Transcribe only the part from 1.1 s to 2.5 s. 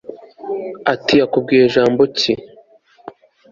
yakubwiye jambo ki